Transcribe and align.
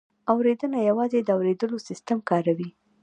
اورېدنه 0.31 0.79
یوازې 0.89 1.19
د 1.23 1.29
اورېدو 1.37 1.77
سیستم 1.87 2.17
کاروي 2.29 2.69